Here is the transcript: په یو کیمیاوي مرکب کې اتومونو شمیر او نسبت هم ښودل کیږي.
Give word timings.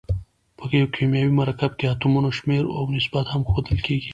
په 0.57 0.63
یو 0.79 0.87
کیمیاوي 0.95 1.33
مرکب 1.41 1.71
کې 1.79 1.85
اتومونو 1.93 2.29
شمیر 2.37 2.63
او 2.75 2.81
نسبت 2.97 3.25
هم 3.29 3.41
ښودل 3.49 3.79
کیږي. 3.85 4.09